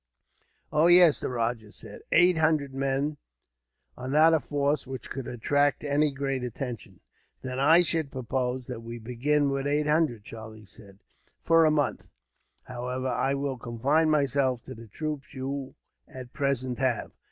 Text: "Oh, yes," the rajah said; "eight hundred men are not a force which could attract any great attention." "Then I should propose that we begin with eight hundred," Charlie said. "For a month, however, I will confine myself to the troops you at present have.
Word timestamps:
"Oh, 0.73 0.87
yes," 0.87 1.19
the 1.19 1.29
rajah 1.29 1.71
said; 1.73 2.01
"eight 2.11 2.39
hundred 2.39 2.73
men 2.73 3.17
are 3.95 4.07
not 4.07 4.33
a 4.33 4.39
force 4.39 4.87
which 4.87 5.11
could 5.11 5.27
attract 5.27 5.83
any 5.83 6.11
great 6.11 6.43
attention." 6.43 7.01
"Then 7.43 7.59
I 7.59 7.83
should 7.83 8.11
propose 8.11 8.65
that 8.65 8.81
we 8.81 8.97
begin 8.97 9.51
with 9.51 9.67
eight 9.67 9.85
hundred," 9.85 10.23
Charlie 10.23 10.65
said. 10.65 10.97
"For 11.43 11.65
a 11.65 11.69
month, 11.71 12.07
however, 12.63 13.09
I 13.09 13.35
will 13.35 13.59
confine 13.59 14.09
myself 14.09 14.63
to 14.63 14.73
the 14.73 14.87
troops 14.87 15.35
you 15.35 15.75
at 16.11 16.33
present 16.33 16.79
have. 16.79 17.11